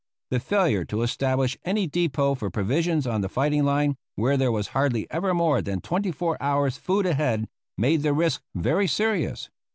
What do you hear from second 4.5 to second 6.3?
was hardly ever more than twenty